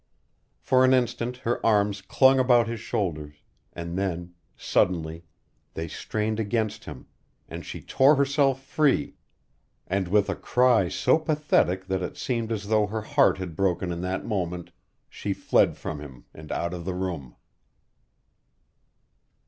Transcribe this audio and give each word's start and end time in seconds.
For 0.59 0.83
an 0.83 0.95
instant 0.95 1.37
her 1.45 1.63
arms 1.63 2.01
clung 2.01 2.39
about 2.39 2.67
his 2.67 2.79
shoulders, 2.79 3.35
and 3.71 3.95
then, 3.99 4.33
suddenly, 4.57 5.25
they 5.75 5.87
strained 5.87 6.39
against 6.39 6.85
him, 6.85 7.05
and 7.47 7.63
she 7.63 7.83
tore 7.83 8.15
herself 8.15 8.63
free, 8.63 9.13
and, 9.85 10.07
with 10.07 10.27
a 10.27 10.35
cry 10.35 10.87
so 10.89 11.19
pathetic 11.19 11.85
that 11.85 12.01
it 12.01 12.17
seemed 12.17 12.51
as 12.51 12.67
though 12.67 12.87
her 12.87 13.01
heart 13.01 13.37
had 13.37 13.55
broken 13.55 13.91
in 13.91 14.01
that 14.01 14.25
moment, 14.25 14.71
she 15.07 15.33
fled 15.33 15.77
from 15.77 15.99
him, 15.99 16.25
and 16.33 16.51
out 16.51 16.73
of 16.73 16.83
the 16.83 16.95
room. 16.95 17.35